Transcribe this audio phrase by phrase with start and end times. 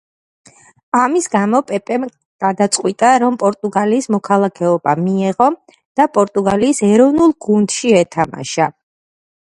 [0.99, 2.05] ამის გამო პეპემ
[2.45, 5.51] გადაწყვიტა, რომ პორტუგალიის მოქალაქეობა მიეღო
[6.01, 8.71] და პორტუგალიის ეროვნულ გუნდში ეთამაშა.